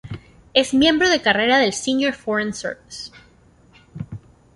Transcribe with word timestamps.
Es 0.55 0.73
miembro 0.73 1.09
de 1.11 1.21
carrera 1.21 1.59
del 1.59 1.73
Senior 1.73 2.13
Foreign 2.13 2.55
Service. 2.55 3.11